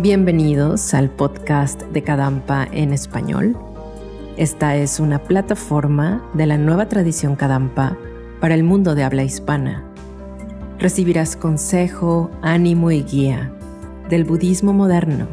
Bienvenidos 0.00 0.94
al 0.94 1.10
podcast 1.10 1.82
de 1.82 2.04
Kadampa 2.04 2.68
en 2.70 2.92
español. 2.92 3.56
Esta 4.36 4.76
es 4.76 5.00
una 5.00 5.24
plataforma 5.24 6.22
de 6.34 6.46
la 6.46 6.56
nueva 6.56 6.86
tradición 6.86 7.34
Kadampa 7.34 7.98
para 8.40 8.54
el 8.54 8.62
mundo 8.62 8.94
de 8.94 9.02
habla 9.02 9.24
hispana. 9.24 9.82
Recibirás 10.78 11.34
consejo, 11.34 12.30
ánimo 12.42 12.92
y 12.92 13.02
guía 13.02 13.52
del 14.08 14.22
budismo 14.22 14.72
moderno, 14.72 15.26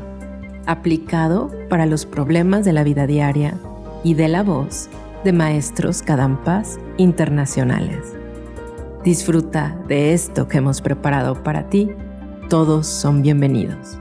aplicado 0.65 1.51
para 1.69 1.85
los 1.85 2.07
problemas 2.07 2.65
de 2.65 2.73
la 2.73 2.83
vida 2.83 3.05
diaria 3.05 3.53
y 4.03 4.15
de 4.15 4.29
la 4.29 4.41
voz 4.41 4.89
de 5.23 5.31
maestros 5.31 6.01
Kadampas 6.01 6.79
internacionales. 6.97 8.15
Disfruta 9.03 9.79
de 9.87 10.13
esto 10.13 10.47
que 10.47 10.57
hemos 10.57 10.81
preparado 10.81 11.43
para 11.43 11.69
ti. 11.69 11.91
Todos 12.49 12.87
son 12.87 13.21
bienvenidos. 13.21 13.99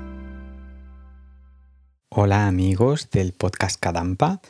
Hola 2.17 2.47
amigos 2.47 3.11
del 3.11 3.33
podcast 3.33 3.81
Kadampa, 3.81 4.41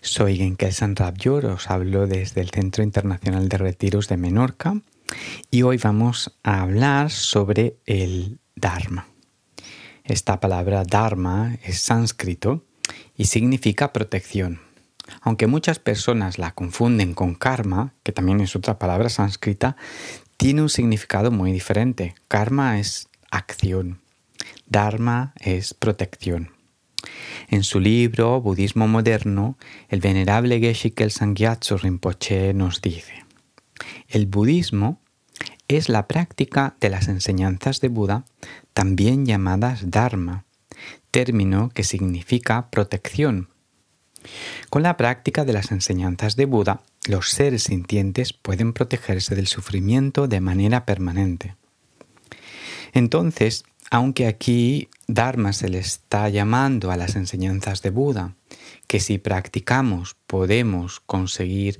soy 0.00 0.36
Genkel 0.36 0.72
San 0.72 0.94
os 0.94 1.68
hablo 1.68 2.06
desde 2.06 2.40
el 2.40 2.50
Centro 2.50 2.84
Internacional 2.84 3.48
de 3.48 3.58
Retiros 3.58 4.06
de 4.06 4.16
Menorca 4.16 4.80
y 5.50 5.62
hoy 5.62 5.78
vamos 5.78 6.38
a 6.44 6.62
hablar 6.62 7.10
sobre 7.10 7.74
el 7.86 8.38
Dharma. 8.54 9.08
Esta 10.04 10.38
palabra 10.38 10.84
Dharma 10.84 11.58
es 11.64 11.80
sánscrito 11.80 12.64
y 13.16 13.24
significa 13.24 13.92
protección. 13.92 14.60
Aunque 15.20 15.48
muchas 15.48 15.80
personas 15.80 16.38
la 16.38 16.52
confunden 16.52 17.14
con 17.14 17.34
karma, 17.34 17.94
que 18.04 18.12
también 18.12 18.40
es 18.40 18.54
otra 18.54 18.78
palabra 18.78 19.08
sánscrita, 19.08 19.74
tiene 20.36 20.62
un 20.62 20.68
significado 20.68 21.32
muy 21.32 21.50
diferente. 21.50 22.14
Karma 22.28 22.78
es 22.78 23.08
acción, 23.32 24.02
Dharma 24.68 25.34
es 25.40 25.74
protección. 25.74 26.56
En 27.48 27.64
su 27.64 27.80
libro 27.80 28.40
Budismo 28.40 28.86
Moderno, 28.88 29.56
el 29.88 30.00
venerable 30.00 30.60
Geshe 30.60 30.92
Kelsang 30.92 31.34
Gyatso 31.34 31.78
Rinpoche 31.78 32.52
nos 32.54 32.80
dice, 32.82 33.24
el 34.08 34.26
budismo 34.26 35.00
es 35.68 35.88
la 35.88 36.08
práctica 36.08 36.76
de 36.80 36.90
las 36.90 37.08
enseñanzas 37.08 37.80
de 37.80 37.88
Buda, 37.88 38.24
también 38.72 39.26
llamadas 39.26 39.90
Dharma, 39.90 40.44
término 41.10 41.70
que 41.70 41.84
significa 41.84 42.70
protección. 42.70 43.48
Con 44.70 44.82
la 44.82 44.96
práctica 44.96 45.44
de 45.44 45.52
las 45.52 45.70
enseñanzas 45.70 46.36
de 46.36 46.46
Buda, 46.46 46.82
los 47.06 47.30
seres 47.30 47.64
sintientes 47.64 48.32
pueden 48.32 48.72
protegerse 48.72 49.34
del 49.34 49.46
sufrimiento 49.46 50.28
de 50.28 50.40
manera 50.40 50.84
permanente. 50.84 51.56
Entonces, 52.92 53.64
aunque 53.90 54.26
aquí 54.26 54.88
Dharma 55.06 55.52
se 55.52 55.68
le 55.68 55.78
está 55.78 56.28
llamando 56.28 56.90
a 56.90 56.96
las 56.96 57.16
enseñanzas 57.16 57.82
de 57.82 57.90
Buda, 57.90 58.34
que 58.86 59.00
si 59.00 59.18
practicamos 59.18 60.16
podemos 60.26 61.00
conseguir 61.00 61.78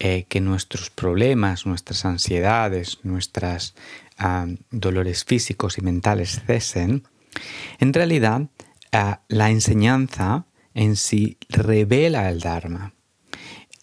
eh, 0.00 0.24
que 0.28 0.40
nuestros 0.40 0.90
problemas, 0.90 1.66
nuestras 1.66 2.04
ansiedades, 2.04 2.98
nuestros 3.04 3.74
ah, 4.18 4.46
dolores 4.70 5.24
físicos 5.24 5.78
y 5.78 5.82
mentales 5.82 6.42
cesen, 6.46 7.04
en 7.78 7.92
realidad 7.92 8.48
ah, 8.92 9.22
la 9.28 9.50
enseñanza 9.50 10.46
en 10.74 10.96
sí 10.96 11.38
revela 11.48 12.28
el 12.28 12.40
Dharma. 12.40 12.92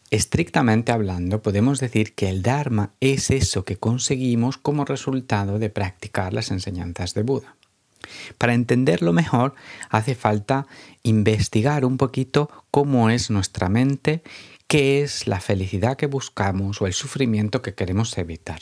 Estrictamente 0.09 0.91
hablando, 0.91 1.41
podemos 1.41 1.79
decir 1.79 2.13
que 2.13 2.27
el 2.27 2.41
Dharma 2.41 2.91
es 2.99 3.31
eso 3.31 3.63
que 3.63 3.77
conseguimos 3.77 4.57
como 4.57 4.83
resultado 4.83 5.57
de 5.57 5.69
practicar 5.69 6.33
las 6.33 6.51
enseñanzas 6.51 7.13
de 7.13 7.23
Buda. 7.23 7.55
Para 8.37 8.53
entenderlo 8.53 9.13
mejor, 9.13 9.55
hace 9.89 10.15
falta 10.15 10.67
investigar 11.03 11.85
un 11.85 11.97
poquito 11.97 12.49
cómo 12.71 13.09
es 13.09 13.29
nuestra 13.29 13.69
mente, 13.69 14.23
qué 14.67 15.01
es 15.01 15.27
la 15.27 15.39
felicidad 15.39 15.97
que 15.97 16.07
buscamos 16.07 16.81
o 16.81 16.87
el 16.87 16.93
sufrimiento 16.93 17.61
que 17.61 17.73
queremos 17.73 18.17
evitar. 18.17 18.61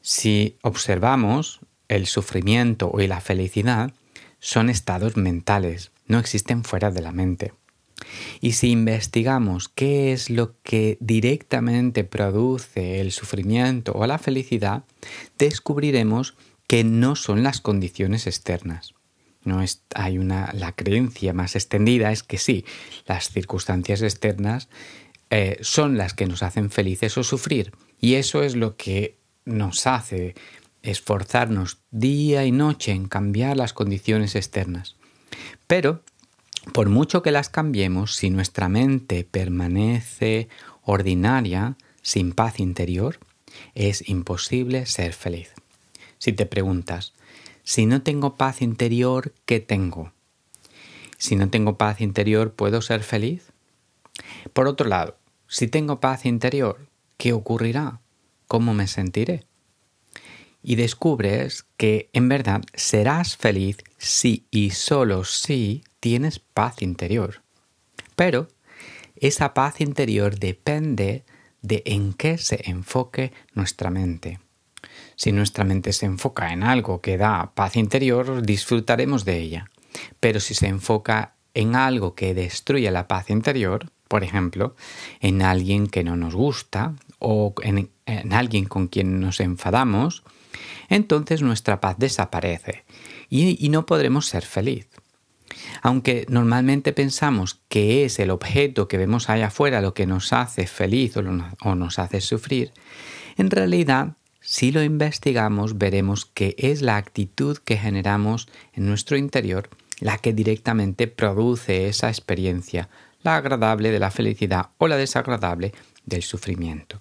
Si 0.00 0.56
observamos 0.62 1.60
el 1.88 2.06
sufrimiento 2.06 2.92
y 2.98 3.06
la 3.06 3.20
felicidad, 3.20 3.92
son 4.38 4.70
estados 4.70 5.16
mentales, 5.16 5.92
no 6.06 6.18
existen 6.18 6.64
fuera 6.64 6.90
de 6.90 7.02
la 7.02 7.12
mente. 7.12 7.52
Y 8.40 8.52
si 8.52 8.70
investigamos 8.70 9.68
qué 9.68 10.12
es 10.12 10.30
lo 10.30 10.54
que 10.62 10.96
directamente 11.00 12.04
produce 12.04 13.00
el 13.00 13.12
sufrimiento 13.12 13.92
o 13.92 14.06
la 14.06 14.18
felicidad, 14.18 14.84
descubriremos 15.38 16.34
no 16.84 17.16
son 17.16 17.42
las 17.42 17.60
condiciones 17.60 18.26
externas. 18.28 18.94
No 19.42 19.60
es, 19.60 19.82
hay 19.94 20.18
una, 20.18 20.52
la 20.52 20.72
creencia 20.72 21.32
más 21.32 21.56
extendida 21.56 22.12
es 22.12 22.22
que 22.22 22.38
sí, 22.38 22.64
las 23.06 23.30
circunstancias 23.30 24.02
externas 24.02 24.68
eh, 25.30 25.58
son 25.62 25.96
las 25.96 26.14
que 26.14 26.26
nos 26.26 26.42
hacen 26.42 26.70
felices 26.70 27.18
o 27.18 27.24
sufrir. 27.24 27.72
Y 28.00 28.14
eso 28.14 28.42
es 28.44 28.54
lo 28.54 28.76
que 28.76 29.16
nos 29.44 29.86
hace 29.86 30.34
esforzarnos 30.82 31.78
día 31.90 32.44
y 32.44 32.52
noche 32.52 32.92
en 32.92 33.08
cambiar 33.08 33.56
las 33.56 33.72
condiciones 33.72 34.36
externas. 34.36 34.96
Pero, 35.66 36.02
por 36.72 36.88
mucho 36.88 37.22
que 37.22 37.32
las 37.32 37.48
cambiemos, 37.48 38.14
si 38.14 38.30
nuestra 38.30 38.68
mente 38.68 39.24
permanece 39.24 40.48
ordinaria, 40.82 41.76
sin 42.02 42.32
paz 42.32 42.60
interior, 42.60 43.18
es 43.74 44.08
imposible 44.08 44.86
ser 44.86 45.12
feliz. 45.12 45.52
Si 46.20 46.34
te 46.34 46.44
preguntas, 46.44 47.14
si 47.62 47.86
no 47.86 48.02
tengo 48.02 48.36
paz 48.36 48.60
interior, 48.60 49.32
¿qué 49.46 49.58
tengo? 49.58 50.12
Si 51.16 51.34
no 51.34 51.48
tengo 51.48 51.78
paz 51.78 52.02
interior, 52.02 52.52
¿puedo 52.52 52.82
ser 52.82 53.02
feliz? 53.02 53.52
Por 54.52 54.68
otro 54.68 54.86
lado, 54.86 55.16
si 55.48 55.66
tengo 55.66 55.98
paz 55.98 56.26
interior, 56.26 56.86
¿qué 57.16 57.32
ocurrirá? 57.32 58.00
¿Cómo 58.48 58.74
me 58.74 58.86
sentiré? 58.86 59.46
Y 60.62 60.76
descubres 60.76 61.64
que 61.78 62.10
en 62.12 62.28
verdad 62.28 62.64
serás 62.74 63.38
feliz 63.38 63.78
si 63.96 64.44
y 64.50 64.72
solo 64.72 65.24
si 65.24 65.84
tienes 66.00 66.38
paz 66.38 66.82
interior. 66.82 67.40
Pero 68.14 68.48
esa 69.16 69.54
paz 69.54 69.80
interior 69.80 70.38
depende 70.38 71.24
de 71.62 71.82
en 71.86 72.12
qué 72.12 72.36
se 72.36 72.68
enfoque 72.68 73.32
nuestra 73.54 73.88
mente. 73.88 74.38
Si 75.16 75.32
nuestra 75.32 75.64
mente 75.64 75.92
se 75.92 76.06
enfoca 76.06 76.52
en 76.52 76.62
algo 76.62 77.00
que 77.00 77.16
da 77.16 77.52
paz 77.54 77.76
interior, 77.76 78.42
disfrutaremos 78.42 79.24
de 79.24 79.38
ella. 79.38 79.70
Pero 80.18 80.40
si 80.40 80.54
se 80.54 80.66
enfoca 80.66 81.34
en 81.54 81.76
algo 81.76 82.14
que 82.14 82.34
destruye 82.34 82.90
la 82.90 83.08
paz 83.08 83.30
interior, 83.30 83.90
por 84.08 84.24
ejemplo, 84.24 84.74
en 85.20 85.42
alguien 85.42 85.86
que 85.86 86.02
no 86.02 86.16
nos 86.16 86.34
gusta 86.34 86.94
o 87.18 87.54
en, 87.62 87.90
alguien 88.32 88.64
con 88.64 88.88
quien 88.88 89.20
nos 89.20 89.38
enfadamos, 89.38 90.24
entonces 90.88 91.42
nuestra 91.42 91.80
paz 91.80 91.96
desaparece 91.98 92.84
y, 93.28 93.68
no 93.68 93.86
podremos 93.86 94.26
ser 94.26 94.44
feliz. 94.44 94.88
Aunque 95.82 96.26
normalmente 96.28 96.92
pensamos 96.92 97.60
que 97.68 98.04
es 98.04 98.18
el 98.18 98.30
objeto 98.30 98.88
que 98.88 98.98
vemos 98.98 99.30
allá 99.30 99.46
afuera 99.46 99.80
lo 99.80 99.94
que 99.94 100.06
nos 100.06 100.32
hace 100.32 100.66
feliz 100.66 101.16
o 101.16 101.74
nos 101.74 101.98
hace 102.00 102.20
sufrir, 102.20 102.72
en 103.36 103.50
realidad 103.50 104.16
si 104.40 104.72
lo 104.72 104.82
investigamos, 104.82 105.78
veremos 105.78 106.24
que 106.24 106.54
es 106.58 106.82
la 106.82 106.96
actitud 106.96 107.58
que 107.58 107.76
generamos 107.76 108.48
en 108.72 108.86
nuestro 108.86 109.16
interior 109.16 109.68
la 110.00 110.18
que 110.18 110.32
directamente 110.32 111.06
produce 111.06 111.88
esa 111.88 112.08
experiencia, 112.08 112.88
la 113.22 113.36
agradable 113.36 113.90
de 113.90 113.98
la 113.98 114.10
felicidad 114.10 114.70
o 114.78 114.88
la 114.88 114.96
desagradable 114.96 115.72
del 116.06 116.22
sufrimiento. 116.22 116.98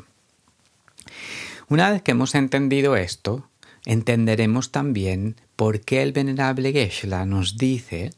Una 1.70 1.90
vez 1.92 2.02
que 2.02 2.12
hemos 2.12 2.36
entendido 2.36 2.96
esto, 2.96 3.48
entenderemos 3.86 4.72
también 4.72 5.36
por 5.56 5.82
qué 5.82 6.02
el 6.04 6.12
venerable 6.12 6.74
Geshe 6.74 7.08
nos 7.08 7.58
dice 7.58 8.12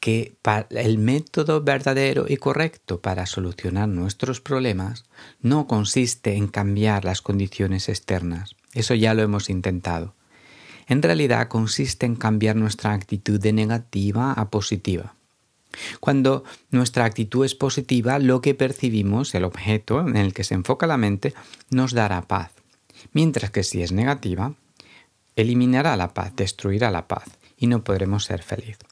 que 0.00 0.34
el 0.70 0.98
método 0.98 1.62
verdadero 1.62 2.24
y 2.28 2.36
correcto 2.36 3.00
para 3.00 3.26
solucionar 3.26 3.88
nuestros 3.88 4.40
problemas 4.40 5.04
no 5.40 5.66
consiste 5.66 6.34
en 6.34 6.48
cambiar 6.48 7.04
las 7.04 7.22
condiciones 7.22 7.88
externas, 7.88 8.56
eso 8.74 8.94
ya 8.94 9.14
lo 9.14 9.22
hemos 9.22 9.50
intentado. 9.50 10.14
En 10.86 11.02
realidad 11.02 11.48
consiste 11.48 12.06
en 12.06 12.16
cambiar 12.16 12.56
nuestra 12.56 12.92
actitud 12.92 13.40
de 13.40 13.52
negativa 13.52 14.32
a 14.32 14.50
positiva. 14.50 15.14
Cuando 16.00 16.44
nuestra 16.70 17.04
actitud 17.04 17.44
es 17.44 17.54
positiva, 17.54 18.18
lo 18.18 18.40
que 18.40 18.54
percibimos, 18.54 19.34
el 19.34 19.44
objeto 19.44 20.06
en 20.06 20.16
el 20.16 20.34
que 20.34 20.44
se 20.44 20.54
enfoca 20.54 20.86
la 20.86 20.98
mente, 20.98 21.34
nos 21.70 21.92
dará 21.92 22.22
paz. 22.22 22.52
Mientras 23.12 23.50
que 23.50 23.62
si 23.62 23.82
es 23.82 23.92
negativa, 23.92 24.54
eliminará 25.36 25.96
la 25.96 26.12
paz, 26.12 26.32
destruirá 26.36 26.90
la 26.90 27.08
paz 27.08 27.24
y 27.56 27.66
no 27.66 27.84
podremos 27.84 28.24
ser 28.24 28.42
felices. 28.42 28.86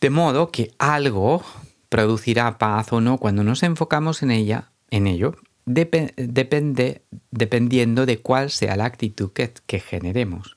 De 0.00 0.10
modo 0.10 0.50
que 0.50 0.72
algo 0.78 1.42
producirá 1.88 2.58
paz 2.58 2.92
o 2.92 3.00
no 3.00 3.18
cuando 3.18 3.44
nos 3.44 3.62
enfocamos 3.62 4.22
en 4.22 4.30
ella, 4.30 4.70
en 4.90 5.06
ello, 5.06 5.36
depende 5.74 7.02
dependiendo 7.30 8.06
de 8.06 8.18
cuál 8.18 8.50
sea 8.50 8.76
la 8.76 8.84
actitud 8.84 9.30
que, 9.32 9.80
generemos. 9.80 10.56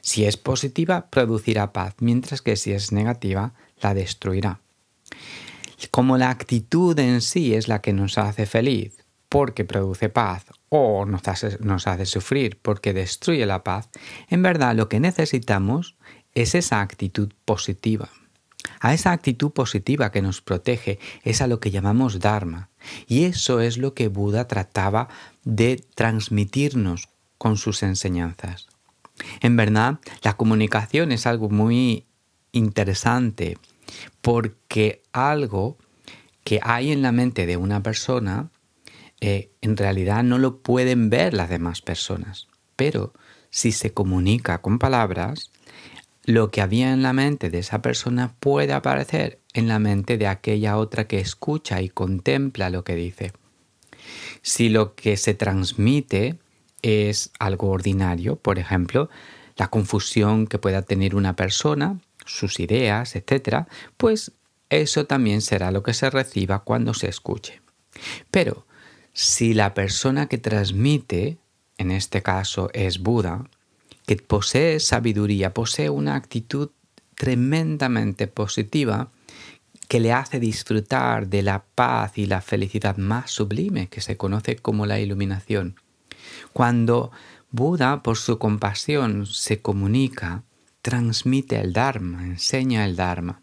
Si 0.00 0.24
es 0.24 0.36
positiva, 0.36 1.10
producirá 1.10 1.72
paz, 1.72 1.94
mientras 2.00 2.40
que 2.42 2.56
si 2.56 2.72
es 2.72 2.92
negativa, 2.92 3.52
la 3.80 3.94
destruirá. 3.94 4.60
Como 5.90 6.18
la 6.18 6.30
actitud 6.30 6.98
en 6.98 7.20
sí 7.20 7.54
es 7.54 7.68
la 7.68 7.80
que 7.80 7.92
nos 7.92 8.18
hace 8.18 8.46
feliz 8.46 8.96
porque 9.28 9.64
produce 9.64 10.08
paz 10.08 10.46
o 10.70 11.04
nos 11.04 11.26
hace, 11.28 11.58
nos 11.60 11.86
hace 11.86 12.06
sufrir 12.06 12.58
porque 12.60 12.92
destruye 12.92 13.44
la 13.46 13.62
paz, 13.62 13.88
en 14.28 14.42
verdad 14.42 14.74
lo 14.74 14.88
que 14.88 15.00
necesitamos 15.00 15.96
es 16.34 16.54
esa 16.54 16.80
actitud 16.80 17.32
positiva. 17.44 18.08
A 18.80 18.94
esa 18.94 19.12
actitud 19.12 19.50
positiva 19.50 20.10
que 20.10 20.22
nos 20.22 20.40
protege 20.40 20.98
es 21.24 21.42
a 21.42 21.46
lo 21.46 21.60
que 21.60 21.70
llamamos 21.70 22.20
Dharma. 22.20 22.70
Y 23.06 23.24
eso 23.24 23.60
es 23.60 23.78
lo 23.78 23.94
que 23.94 24.08
Buda 24.08 24.46
trataba 24.46 25.08
de 25.44 25.82
transmitirnos 25.94 27.08
con 27.38 27.56
sus 27.56 27.82
enseñanzas. 27.82 28.68
En 29.40 29.56
verdad, 29.56 29.98
la 30.22 30.36
comunicación 30.36 31.12
es 31.12 31.26
algo 31.26 31.50
muy 31.50 32.06
interesante 32.52 33.58
porque 34.20 35.02
algo 35.12 35.76
que 36.44 36.60
hay 36.62 36.92
en 36.92 37.02
la 37.02 37.12
mente 37.12 37.46
de 37.46 37.56
una 37.56 37.82
persona 37.82 38.50
eh, 39.20 39.50
en 39.60 39.76
realidad 39.76 40.22
no 40.22 40.38
lo 40.38 40.58
pueden 40.58 41.10
ver 41.10 41.34
las 41.34 41.48
demás 41.48 41.82
personas. 41.82 42.46
Pero 42.76 43.12
si 43.50 43.72
se 43.72 43.92
comunica 43.92 44.58
con 44.58 44.78
palabras, 44.78 45.50
lo 46.28 46.50
que 46.50 46.60
había 46.60 46.92
en 46.92 47.00
la 47.02 47.14
mente 47.14 47.48
de 47.48 47.60
esa 47.60 47.80
persona 47.80 48.34
puede 48.38 48.74
aparecer 48.74 49.40
en 49.54 49.66
la 49.66 49.78
mente 49.78 50.18
de 50.18 50.26
aquella 50.26 50.76
otra 50.76 51.06
que 51.06 51.20
escucha 51.20 51.80
y 51.80 51.88
contempla 51.88 52.68
lo 52.68 52.84
que 52.84 52.96
dice. 52.96 53.32
Si 54.42 54.68
lo 54.68 54.94
que 54.94 55.16
se 55.16 55.32
transmite 55.32 56.36
es 56.82 57.30
algo 57.38 57.70
ordinario, 57.70 58.36
por 58.36 58.58
ejemplo, 58.58 59.08
la 59.56 59.68
confusión 59.68 60.46
que 60.46 60.58
pueda 60.58 60.82
tener 60.82 61.14
una 61.14 61.34
persona, 61.34 61.98
sus 62.26 62.60
ideas, 62.60 63.16
etc., 63.16 63.66
pues 63.96 64.32
eso 64.68 65.06
también 65.06 65.40
será 65.40 65.70
lo 65.70 65.82
que 65.82 65.94
se 65.94 66.10
reciba 66.10 66.58
cuando 66.58 66.92
se 66.92 67.08
escuche. 67.08 67.62
Pero 68.30 68.66
si 69.14 69.54
la 69.54 69.72
persona 69.72 70.28
que 70.28 70.36
transmite, 70.36 71.38
en 71.78 71.90
este 71.90 72.22
caso 72.22 72.68
es 72.74 72.98
Buda, 72.98 73.48
que 74.08 74.16
posee 74.16 74.80
sabiduría, 74.80 75.52
posee 75.52 75.90
una 75.90 76.14
actitud 76.14 76.70
tremendamente 77.14 78.26
positiva 78.26 79.10
que 79.86 80.00
le 80.00 80.14
hace 80.14 80.40
disfrutar 80.40 81.28
de 81.28 81.42
la 81.42 81.66
paz 81.74 82.16
y 82.16 82.24
la 82.24 82.40
felicidad 82.40 82.96
más 82.96 83.30
sublime 83.30 83.88
que 83.88 84.00
se 84.00 84.16
conoce 84.16 84.56
como 84.56 84.86
la 84.86 84.98
iluminación. 84.98 85.76
Cuando 86.54 87.10
Buda, 87.50 88.02
por 88.02 88.16
su 88.16 88.38
compasión, 88.38 89.26
se 89.26 89.60
comunica, 89.60 90.42
transmite 90.80 91.60
el 91.60 91.74
Dharma, 91.74 92.24
enseña 92.24 92.86
el 92.86 92.96
Dharma. 92.96 93.42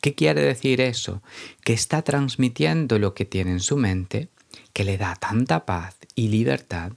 ¿Qué 0.00 0.14
quiere 0.14 0.42
decir 0.42 0.80
eso? 0.80 1.24
Que 1.64 1.72
está 1.72 2.02
transmitiendo 2.02 3.00
lo 3.00 3.14
que 3.14 3.24
tiene 3.24 3.50
en 3.50 3.60
su 3.60 3.76
mente, 3.76 4.28
que 4.72 4.84
le 4.84 4.96
da 4.96 5.16
tanta 5.16 5.66
paz 5.66 5.96
y 6.14 6.28
libertad 6.28 6.92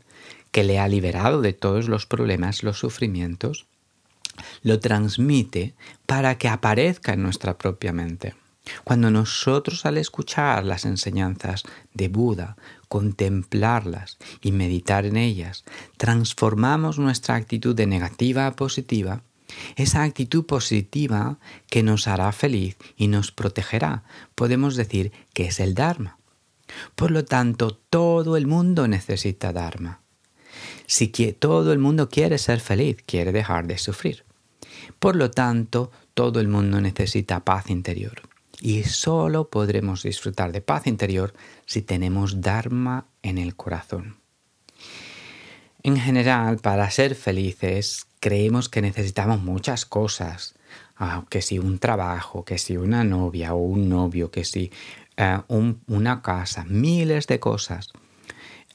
que 0.58 0.64
le 0.64 0.80
ha 0.80 0.88
liberado 0.88 1.44
de 1.44 1.54
todos 1.54 1.88
los 1.88 2.08
problemas, 2.08 2.64
los 2.64 2.80
sufrimientos, 2.80 3.68
lo 4.64 4.80
transmite 4.80 5.76
para 6.08 6.40
que 6.40 6.48
aparezca 6.48 7.14
en 7.14 7.22
nuestra 7.22 7.60
propia 7.60 7.94
mente. 7.94 8.34
Cuando 8.84 9.12
nosotros 9.12 9.86
al 9.86 10.00
escuchar 10.00 10.66
las 10.66 10.86
enseñanzas 10.86 11.62
de 11.94 12.08
Buda, 12.08 12.58
contemplarlas 12.88 14.18
y 14.42 14.52
meditar 14.52 15.06
en 15.06 15.16
ellas, 15.18 15.64
transformamos 15.98 16.98
nuestra 16.98 17.36
actitud 17.36 17.76
de 17.76 17.86
negativa 17.86 18.48
a 18.48 18.56
positiva, 18.56 19.22
esa 19.76 20.02
actitud 20.02 20.48
positiva 20.48 21.38
que 21.70 21.84
nos 21.84 22.08
hará 22.08 22.32
feliz 22.32 22.78
y 22.96 23.10
nos 23.10 23.32
protegerá, 23.32 24.06
podemos 24.34 24.76
decir 24.76 25.12
que 25.36 25.46
es 25.50 25.60
el 25.60 25.76
Dharma. 25.76 26.18
Por 26.96 27.12
lo 27.12 27.26
tanto, 27.26 27.78
todo 27.92 28.38
el 28.38 28.48
mundo 28.48 28.88
necesita 28.88 29.54
Dharma. 29.54 30.02
Si 30.88 31.10
todo 31.10 31.74
el 31.74 31.80
mundo 31.80 32.10
quiere 32.10 32.38
ser 32.38 32.62
feliz, 32.62 33.04
quiere 33.06 33.34
dejar 33.34 33.68
de 33.68 33.78
sufrir. 33.78 34.24
Por 35.00 35.18
lo 35.18 35.30
tanto, 35.30 35.92
todo 36.14 36.40
el 36.40 36.48
mundo 36.48 36.80
necesita 36.80 37.42
paz 37.42 37.70
interior. 37.70 38.22
Y 38.62 38.84
solo 38.84 39.50
podremos 39.50 40.04
disfrutar 40.04 40.54
de 40.54 40.62
paz 40.62 40.88
interior 40.88 41.34
si 41.66 41.82
tenemos 41.82 42.42
Dharma 42.42 43.06
en 43.22 43.38
el 43.38 43.56
corazón. 43.56 44.18
En 45.84 45.98
general, 45.98 46.58
para 46.58 46.90
ser 46.90 47.16
felices, 47.16 48.08
creemos 48.20 48.70
que 48.70 48.82
necesitamos 48.82 49.42
muchas 49.42 49.86
cosas. 49.86 50.56
Ah, 50.96 51.26
que 51.30 51.42
si 51.42 51.60
un 51.60 51.80
trabajo, 51.80 52.46
que 52.46 52.58
si 52.58 52.78
una 52.78 53.04
novia 53.04 53.54
o 53.54 53.58
un 53.58 53.90
novio, 53.90 54.32
que 54.32 54.44
si 54.44 54.72
eh, 55.18 55.40
una 55.50 56.22
casa, 56.22 56.64
miles 56.66 57.28
de 57.28 57.40
cosas. 57.40 57.90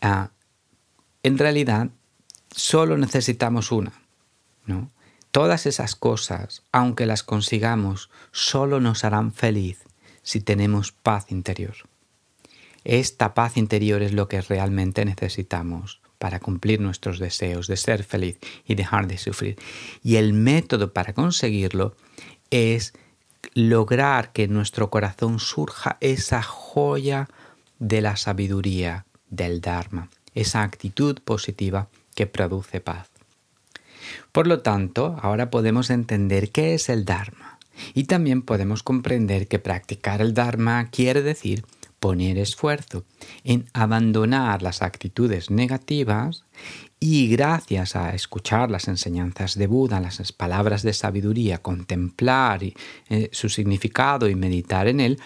Ah, 0.00 0.30
en 1.22 1.38
realidad, 1.38 1.90
solo 2.54 2.96
necesitamos 2.96 3.72
una, 3.72 3.92
¿no? 4.66 4.90
Todas 5.30 5.64
esas 5.64 5.96
cosas, 5.96 6.62
aunque 6.72 7.06
las 7.06 7.22
consigamos, 7.22 8.10
solo 8.32 8.80
nos 8.80 9.04
harán 9.04 9.32
feliz 9.32 9.78
si 10.22 10.40
tenemos 10.40 10.92
paz 10.92 11.32
interior. 11.32 11.74
Esta 12.84 13.32
paz 13.32 13.56
interior 13.56 14.02
es 14.02 14.12
lo 14.12 14.28
que 14.28 14.42
realmente 14.42 15.04
necesitamos 15.04 16.00
para 16.18 16.38
cumplir 16.38 16.80
nuestros 16.80 17.18
deseos 17.18 17.66
de 17.66 17.76
ser 17.76 18.04
feliz 18.04 18.38
y 18.66 18.74
dejar 18.74 19.06
de 19.06 19.18
sufrir. 19.18 19.58
Y 20.02 20.16
el 20.16 20.34
método 20.34 20.92
para 20.92 21.14
conseguirlo 21.14 21.96
es 22.50 22.92
lograr 23.54 24.32
que 24.32 24.44
en 24.44 24.52
nuestro 24.52 24.90
corazón 24.90 25.40
surja 25.40 25.96
esa 26.00 26.42
joya 26.42 27.28
de 27.78 28.02
la 28.02 28.16
sabiduría 28.16 29.06
del 29.30 29.60
Dharma, 29.60 30.10
esa 30.34 30.62
actitud 30.62 31.18
positiva 31.24 31.88
que 32.14 32.26
produce 32.26 32.80
paz. 32.80 33.10
Por 34.32 34.46
lo 34.46 34.60
tanto, 34.60 35.16
ahora 35.20 35.50
podemos 35.50 35.90
entender 35.90 36.50
qué 36.50 36.74
es 36.74 36.88
el 36.88 37.04
Dharma 37.04 37.58
y 37.94 38.04
también 38.04 38.42
podemos 38.42 38.82
comprender 38.82 39.48
que 39.48 39.58
practicar 39.58 40.20
el 40.20 40.34
Dharma 40.34 40.88
quiere 40.90 41.22
decir 41.22 41.64
poner 42.02 42.36
esfuerzo 42.36 43.04
en 43.44 43.66
abandonar 43.74 44.60
las 44.60 44.82
actitudes 44.82 45.50
negativas 45.50 46.44
y 46.98 47.28
gracias 47.28 47.94
a 47.94 48.12
escuchar 48.12 48.72
las 48.72 48.88
enseñanzas 48.88 49.56
de 49.56 49.68
Buda, 49.68 50.00
las 50.00 50.32
palabras 50.32 50.82
de 50.82 50.94
sabiduría, 50.94 51.58
contemplar 51.58 52.60
eh, 52.64 53.28
su 53.30 53.48
significado 53.48 54.28
y 54.28 54.34
meditar 54.34 54.88
en 54.88 54.98
él, 54.98 55.20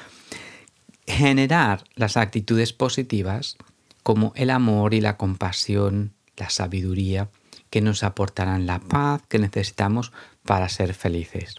generar 1.07 1.85
las 1.95 2.19
actitudes 2.19 2.75
positivas 2.75 3.57
como 4.03 4.33
el 4.37 4.51
amor 4.51 4.93
y 4.93 5.01
la 5.01 5.17
compasión 5.17 6.13
la 6.37 6.51
sabiduría 6.51 7.31
que 7.71 7.81
nos 7.81 8.03
aportarán 8.03 8.67
la 8.67 8.79
paz 8.79 9.23
que 9.29 9.39
necesitamos 9.39 10.13
para 10.45 10.69
ser 10.69 10.95
felices. 10.95 11.57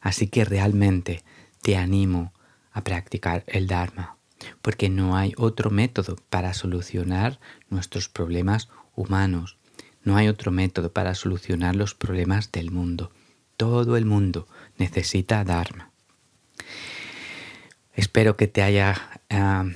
Así 0.00 0.28
que 0.28 0.44
realmente 0.44 1.22
te 1.62 1.76
animo 1.76 2.32
a 2.72 2.82
practicar 2.82 3.44
el 3.46 3.66
Dharma, 3.66 4.16
porque 4.62 4.88
no 4.88 5.16
hay 5.16 5.34
otro 5.36 5.70
método 5.70 6.16
para 6.30 6.54
solucionar 6.54 7.38
nuestros 7.68 8.08
problemas 8.08 8.68
humanos, 8.94 9.58
no 10.02 10.16
hay 10.16 10.28
otro 10.28 10.50
método 10.50 10.92
para 10.92 11.14
solucionar 11.14 11.76
los 11.76 11.94
problemas 11.94 12.50
del 12.52 12.70
mundo. 12.70 13.12
Todo 13.56 13.96
el 13.96 14.06
mundo 14.06 14.48
necesita 14.78 15.44
Dharma. 15.44 15.90
Espero 17.92 18.36
que 18.36 18.46
te 18.46 18.62
haya 18.62 19.20
ah, 19.28 19.66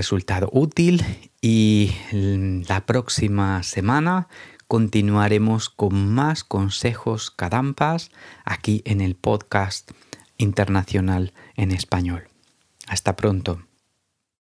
resultado 0.00 0.48
útil 0.50 1.04
y 1.42 1.92
la 2.10 2.86
próxima 2.86 3.62
semana 3.62 4.28
continuaremos 4.66 5.68
con 5.68 6.14
más 6.14 6.42
consejos 6.42 7.30
cadampas 7.30 8.10
aquí 8.46 8.80
en 8.86 9.02
el 9.02 9.14
podcast 9.14 9.90
internacional 10.38 11.34
en 11.54 11.70
español. 11.70 12.30
Hasta 12.86 13.14
pronto. 13.14 13.60